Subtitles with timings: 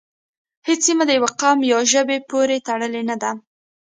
[0.67, 3.31] هیڅ سیمه د یوه قوم یا ژبې پورې تړلې نه ده